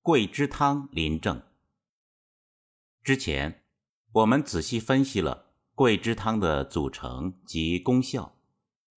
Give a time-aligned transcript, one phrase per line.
[0.00, 1.42] 桂枝汤临症。
[3.02, 3.64] 之前
[4.12, 8.36] 我们仔细分析了桂枝汤的组成及功效。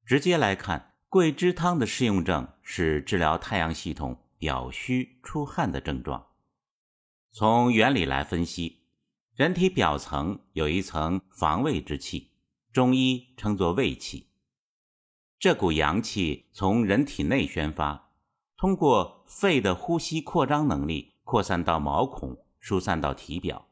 [0.05, 6.27] 直接来看，桂枝汤的适用症是治疗太阳系统表虚出汗的症状。
[7.31, 8.83] 从原理来分析，
[9.35, 12.31] 人体表层有一层防卫之气，
[12.71, 14.27] 中医称作卫气。
[15.39, 18.10] 这股阳气从人体内宣发，
[18.61, 23.69] 通过肺的呼吸扩张能力扩散到毛孔，疏散到体表。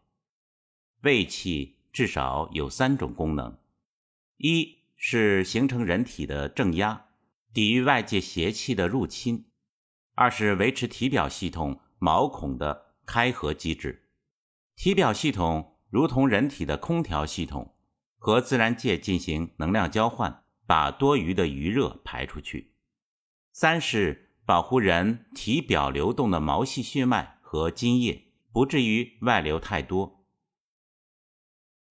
[1.02, 3.55] 胃气至少有三种功能：
[4.38, 7.05] 一是形成人体的正压，
[7.53, 9.44] 抵御外界邪气的入侵；
[10.16, 14.09] 二是维持体表系统毛孔的开合机制。
[14.75, 17.75] 体表系统如同人体的空调系统，
[18.17, 20.45] 和自然界进行能量交换。
[20.66, 22.73] 把多余的余热排出去。
[23.52, 30.25] 三是保护人体表流动的毛细血脉和津液，不至于外流太多。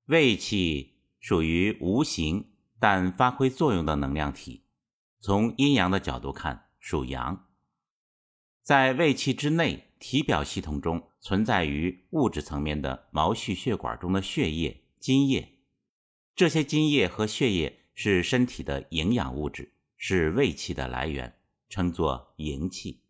[0.06, 2.50] 胃气属于无形
[2.80, 4.64] 但发挥作用的能量体，
[5.20, 7.46] 从阴阳的角度看属阳。
[8.60, 15.60] 在胃气之内，体表系统中存在于物质层面的毛细血管中的血液、津液，
[16.34, 17.84] 这些津液和血液。
[17.94, 21.37] 是身体的营养物质，是胃气的来源，
[21.68, 23.02] 称作营气。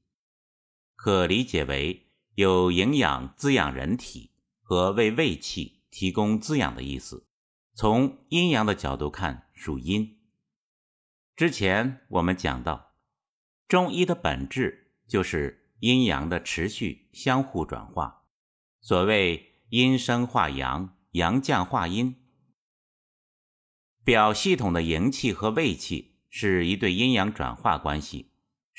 [0.94, 7.26] 可理解为有营养滋养人体和为胃气提供滋养的意思。
[7.74, 10.18] 从阴阳的角度看，属阴。
[11.36, 12.96] 之前我们讲到，
[13.68, 18.24] 中医的本质就是阴阳的持续相互转化。
[18.80, 22.16] 所谓阴生化阳，阳降化阴。
[24.02, 28.27] 表系统的营气和胃气是一对阴阳转化关系，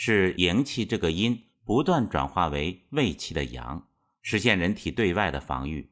[0.02, 3.90] 是营气这个阴不断转化为胃气的阳，
[4.22, 5.92] 实现人体对外的防御。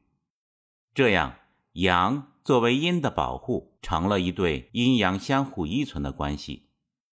[0.94, 1.34] 这样，
[1.72, 6.70] 阳作为阴的保护，成了一对阴阳相互依存的关系。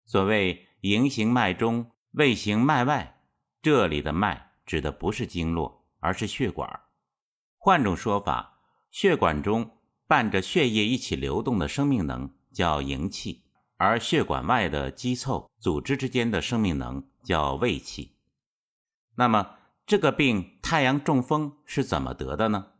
[0.05, 3.23] 所谓“营行脉中，胃行脉外”，
[3.63, 6.81] 这里的脉指的不是经络，而是血管。
[7.57, 8.59] 换种说法，
[8.91, 9.77] 血管中。
[10.09, 13.45] 伴着血液一起流动的生命能叫营气，
[13.81, 18.19] 而血管外的肌凑组织之间的生命能叫胃气。
[19.15, 22.73] 那么，这个病太阳中风是怎么得的呢？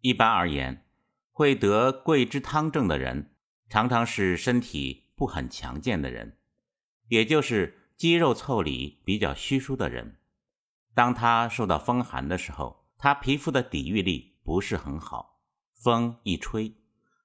[0.00, 0.86] 一般而言，
[1.30, 3.34] 会得桂枝汤症的人，
[3.68, 6.38] 常常是身体不很强健的人，
[7.08, 10.16] 也就是肌肉腠理比较虚疏的人。
[10.94, 15.42] 当他受到风寒的时候，他皮肤的抵御力不是很好。
[15.74, 16.74] 风一吹，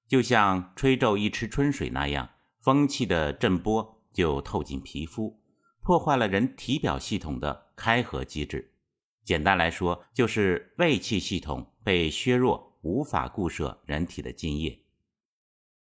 [0.06, 2.28] 就像吹皱一池春水那样，
[2.60, 5.40] 风气的震波就透进皮肤，
[5.80, 8.74] 破坏了人体表系统的开合机制。
[9.24, 14.82] 简单来说，就是胃气系统被削弱，无法固摄人体的津液。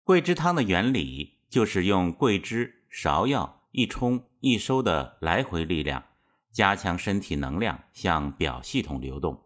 [0.04, 6.04] 桂枝汤的原理就是用桂枝、芍药一冲一收的来回力量，
[6.52, 9.44] 加强身体能量向表系统流动。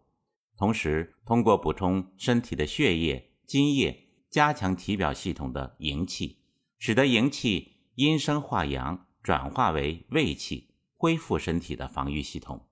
[0.56, 6.38] 同时，通过补充身体的血液、津液，加强体表系统的营气，
[6.78, 12.68] 使得营气阴生化阳，转化为胃气，恢复身体的防御系统。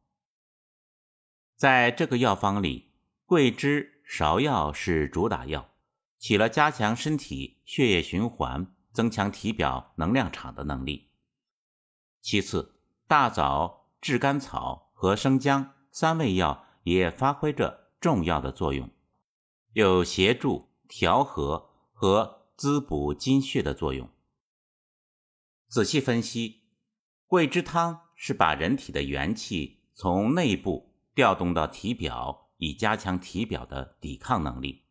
[1.56, 2.92] 在这个药方里，
[3.26, 5.70] 桂枝、芍药是主打药，
[6.18, 11.10] 起了加强身体血液循环、增强体表能量场的能力。
[12.20, 16.64] 其次，大枣、炙甘草和生姜三味药。
[16.84, 18.90] 也发挥着重要的作用，
[19.72, 24.08] 有协助调和和滋补津血的作用。
[25.66, 26.62] 仔细分析，
[27.26, 34.84] 桂枝汤是把人体的元气从内部调动到体表，以加强体表的抵抗能力。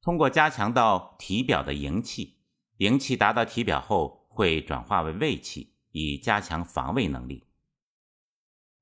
[0.00, 2.38] 通过加强到体表的营气，
[2.76, 7.44] 营气达到体表后会转化为胃气，以加强防卫能力。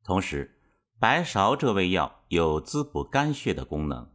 [0.05, 0.61] 同时，
[0.99, 4.13] 白芍这味药有滋补肝血的功能，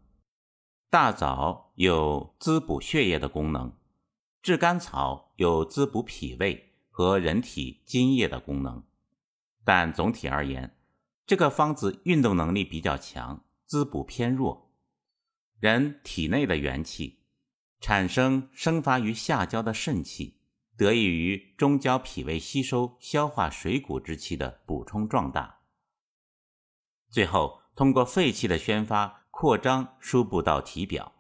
[0.90, 3.76] 大枣有滋补血液的功能，
[4.42, 8.84] 炙甘草有滋补脾胃和人体津液的功能。
[9.64, 10.76] 但总体而言，
[11.26, 14.72] 这个方子运动能力比较强，滋补偏弱。
[15.60, 17.20] 人体内的元气
[17.80, 20.40] 产生生发于下焦的肾气，
[20.76, 25.60] 得益于中焦脾胃吸收消化水谷之气的补充壮大。
[27.12, 31.14] 最后，通过肺气的宣发、扩张、输布到体表，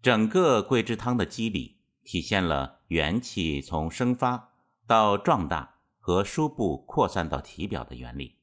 [0.00, 1.75] 整个桂枝汤的机理
[2.06, 4.52] 体现了元气从生发
[4.86, 8.36] 到壮大和输布扩散到体表的原理。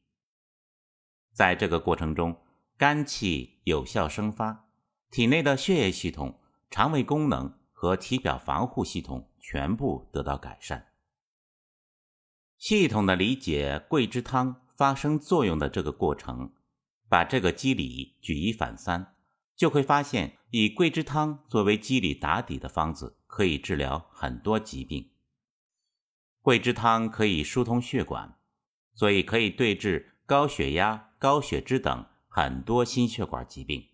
[1.31, 2.41] 在这个过程中，
[2.77, 4.67] 肝气有效生发，
[5.09, 10.89] 体内的血液系统、肠胃功能和体表防护系统全部得到改善。
[12.57, 16.53] 系统的理解桂枝汤发生作用的这个过程，
[17.07, 19.12] 把这个机理举一反三，
[19.63, 25.11] 就会发现以桂枝汤作为机理打底的方子，可以治疗很多疾病。
[26.41, 28.37] 桂枝汤可以疏通血管，
[28.93, 33.87] 所以可以对治高血压、高血脂等很多心血管疾病。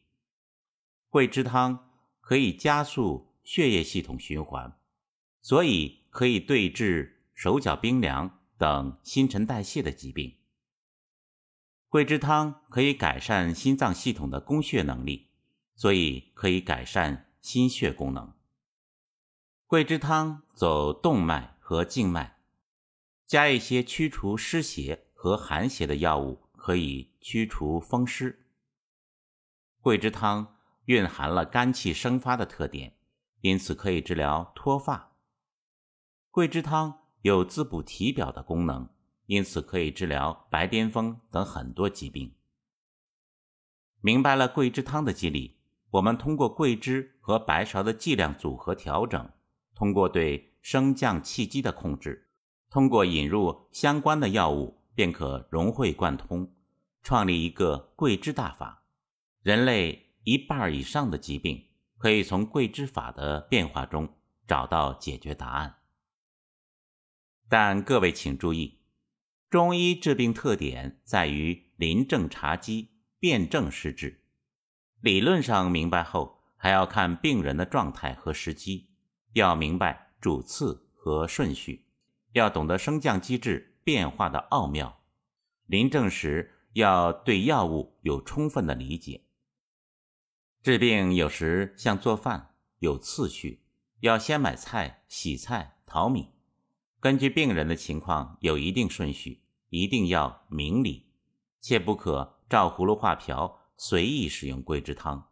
[1.07, 4.75] 桂枝汤可以加速血液系统循环，
[5.39, 8.39] 所以可以对治手脚冰凉。
[8.57, 10.39] 等新陈代谢的疾病，
[11.89, 15.28] 桂枝汤可以改善心脏系统的供血能力，
[15.79, 18.33] 所以可以改善心血功能。
[19.65, 22.41] 桂枝汤走动脉和静脉，
[23.25, 28.45] 加一些驱除湿邪和寒邪的药物，可以驱除风湿。
[29.79, 32.97] 桂枝汤蕴含了肝气生发的特点，
[33.39, 35.15] 因此可以治疗脱发。
[36.29, 36.99] 桂枝汤。
[37.23, 38.87] 有滋补体表的功能，
[39.25, 42.33] 因此可以治疗白癜风等很多疾病。
[43.99, 45.58] 明白了桂枝汤的机理，
[45.91, 49.29] 我们通过桂枝和白芍的剂量组合调整，
[49.73, 52.29] 通过对升降气机的控制，
[52.69, 56.53] 通过引入相关的药物，便可融会贯通，
[57.01, 58.83] 创立一个桂枝大法。
[59.41, 61.65] 人类一半以上的疾病，
[61.97, 64.15] 可以从桂枝法的变化中
[64.45, 65.77] 找到解决答案。
[67.47, 68.79] 但各位请注意，
[69.49, 74.21] 中医治病特点在于临症察机，辨证施治。
[75.01, 78.89] 理论上明白后，还要看病人的状态和时机，
[79.33, 81.85] 要明白主次和顺序，
[82.33, 84.99] 要懂得升降机制变化的奥妙。
[85.67, 89.23] 临症时要对药物有充分的理解。
[90.61, 93.63] 治病有时像做饭，有次序，
[94.01, 96.33] 要先买菜、洗菜、淘米。
[96.99, 101.07] 根据病人的情况有一定顺序，一定要明理，
[101.61, 105.29] 切不可照葫芦画瓢，随意使用桂枝汤。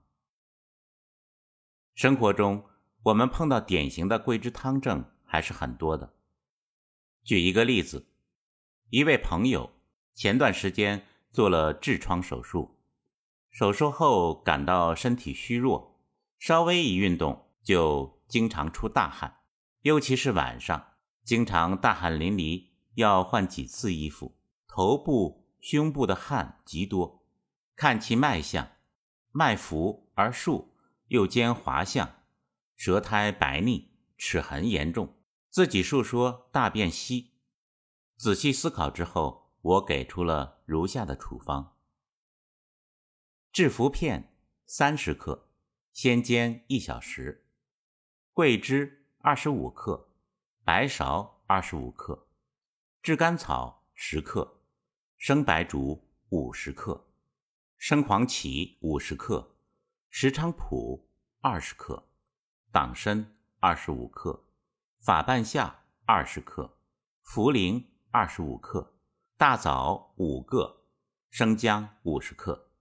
[1.93, 2.63] 生活中
[3.03, 6.13] 我们碰到典型的桂枝汤症还是很多的。
[7.25, 8.07] 举一个例子，
[8.89, 9.73] 一位朋友
[10.13, 12.77] 前段时间做了痔疮手术，
[13.51, 15.99] 手术后感到身体虚弱，
[16.39, 19.41] 稍微一运动就经常出大汗，
[19.81, 20.93] 尤其是晚上。
[21.25, 27.26] 经常大汗淋漓，要换几次衣服，头部、胸部的汗极多，
[27.77, 28.71] 看其脉象，
[29.29, 30.73] 脉浮而数，
[31.09, 32.23] 又兼滑象，
[32.75, 35.15] 舌苔白腻，齿痕严重，
[35.51, 37.35] 自己述说大便稀。
[38.17, 41.77] 仔细思考之后，我给出了如下的处方：
[43.51, 44.35] 制服片
[44.65, 45.47] 三十克，
[45.93, 47.43] 先煎一小时；
[48.33, 50.05] 桂枝二十五克。
[50.63, 52.27] 白芍二十五克，
[53.01, 54.63] 炙甘草十克，
[55.15, 57.06] 生白术五十克，
[57.77, 59.55] 生黄芪五十克，
[60.09, 62.09] 石菖蒲二十克，
[62.71, 64.47] 党参二十五克，
[64.99, 66.79] 法半夏二十克，
[67.23, 68.99] 茯苓二十五克，
[69.37, 70.87] 大枣五个，
[71.29, 72.71] 生姜五十克。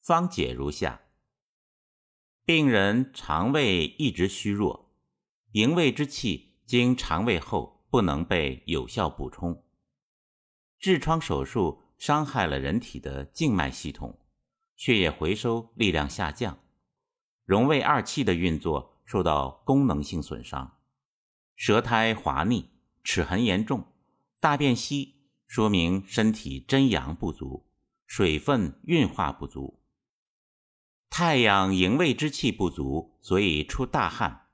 [0.00, 1.02] 方解如下：
[2.46, 4.96] 病人肠胃一直虚弱。
[5.52, 9.64] 营卫之气经肠胃后不能被有效补充，
[10.80, 14.18] 痔疮手术伤害了人体的静脉系统，
[14.76, 16.58] 血液回收力量下降，
[17.44, 20.78] 荣卫二气的运作受到功能性损伤，
[21.56, 22.70] 舌苔滑腻，
[23.02, 23.84] 齿痕严重，
[24.38, 27.66] 大便稀，说明身体真阳不足，
[28.06, 29.80] 水分运化不足，
[31.10, 34.46] 太阳营卫之气不足，所以出大汗。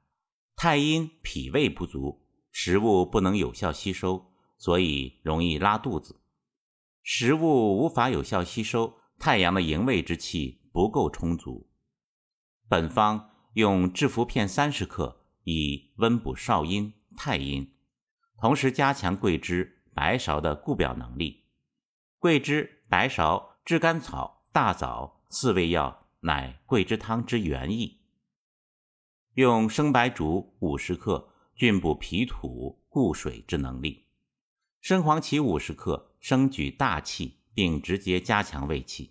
[0.57, 6.21] 太阴脾胃不足，食物不能有效吸收，所以容易拉肚子。
[7.07, 11.69] 食物无法有效吸收，太阳的营卫之气不够充足。
[12.67, 17.75] 本方用制服片三十克，以温补少阴、太阴，
[18.39, 21.45] 同时加强桂枝、白芍的固表能力。
[22.19, 28.01] 桂枝、白芍、炙甘草、大枣四味药乃桂枝汤之原意。
[29.35, 34.07] 用生白术五十克，菌补脾土固水之能力；
[34.81, 39.11] 生黄芪五十克，生举大气，并直接加强胃气；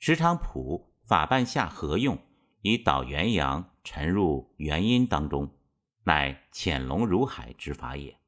[0.00, 2.18] 石菖蒲、法半夏合用，
[2.62, 5.56] 以导元阳沉入元阴当中，
[6.02, 8.18] 乃潜龙入海之法也。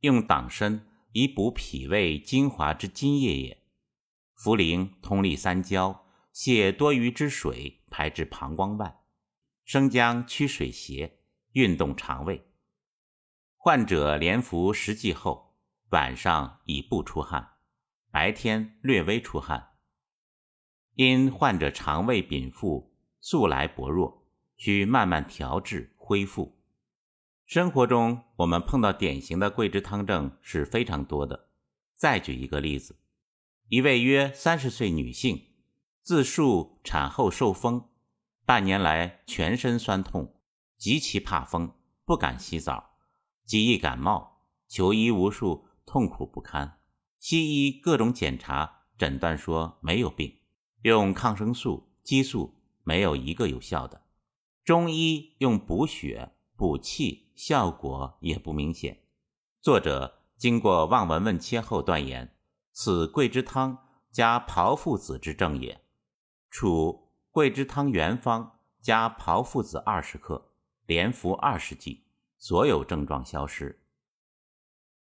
[0.00, 3.62] 用党参，以补脾胃精华之津液也。
[4.36, 6.04] 茯苓通利三焦，
[6.34, 9.00] 泻多余之水，排至膀胱外。
[9.64, 11.20] 生姜驱水邪，
[11.52, 12.48] 运动肠胃。
[13.56, 15.43] 患者连服十剂后，
[15.94, 17.50] 晚上已不出汗，
[18.10, 19.74] 白天略微出汗。
[20.94, 26.58] 因患者肠胃禀赋素来薄弱，需慢慢调治恢复。
[27.46, 31.50] 生活中我们碰到典型的桂枝汤症是非常多的。
[31.94, 32.98] 再举一个例子，
[33.68, 35.46] 一位约三十岁女性，
[36.02, 37.90] 自述产后受风，
[38.44, 40.40] 半年来全身酸痛，
[40.76, 41.72] 极其怕风，
[42.04, 42.96] 不敢洗澡，
[43.44, 46.80] 极易感冒，求医无数，痛苦不堪。
[47.18, 50.40] 西医各种检查诊断说没有病。
[50.82, 54.02] 用抗生素、激素没有一个有效的，
[54.62, 59.00] 中医用补血、补气，效果也不明显。
[59.62, 62.36] 作者经过望闻问切后断言，
[62.72, 63.78] 此桂枝汤
[64.10, 65.80] 加炮附子之症也。
[66.50, 70.52] 处桂枝汤原方加炮附子二十克，
[70.84, 72.04] 连服二十剂，
[72.36, 73.83] 所有症状消失。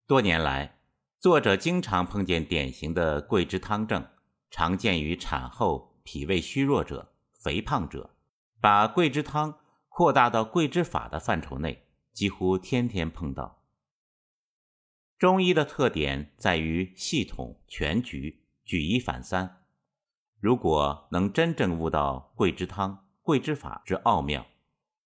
[0.10, 0.80] 多年来，
[1.20, 4.08] 作者经常碰见典型的桂枝汤症。
[4.50, 8.16] 常见于产后脾胃虚弱者、肥胖者，
[8.60, 13.62] 把桂枝汤扩大到桂枝法的范畴内，几乎天天碰到。
[15.20, 19.64] 中医的特点在于系统全局、举一反三。
[20.40, 24.48] 如果能真正悟到桂枝汤、桂枝法之奥妙，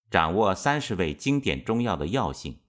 [0.09, 2.61] 掌握三十味经典中药的药性，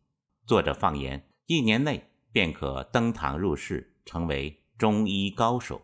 [0.45, 5.81] 作者放言，一年内便可登堂入室，成为中医高手。